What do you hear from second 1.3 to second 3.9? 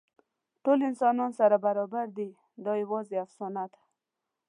سره برابر دي، دا یواځې افسانه ده.